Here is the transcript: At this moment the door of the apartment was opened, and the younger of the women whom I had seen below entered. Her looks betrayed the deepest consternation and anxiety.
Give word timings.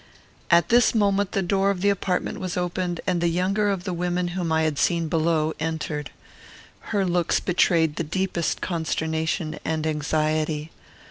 At 0.49 0.69
this 0.69 0.95
moment 0.95 1.33
the 1.33 1.43
door 1.43 1.69
of 1.69 1.81
the 1.81 1.91
apartment 1.91 2.39
was 2.39 2.57
opened, 2.57 3.01
and 3.05 3.21
the 3.21 3.27
younger 3.27 3.69
of 3.69 3.83
the 3.83 3.93
women 3.93 4.29
whom 4.29 4.51
I 4.51 4.63
had 4.63 4.79
seen 4.79 5.07
below 5.07 5.53
entered. 5.59 6.09
Her 6.89 7.05
looks 7.05 7.39
betrayed 7.39 7.97
the 7.97 8.03
deepest 8.03 8.61
consternation 8.61 9.59
and 9.63 9.85
anxiety. 9.85 10.71